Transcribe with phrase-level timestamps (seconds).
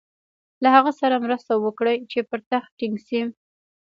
[0.63, 3.21] له هغه سره مرسته وکړي چې پر تخت ټینګ شي.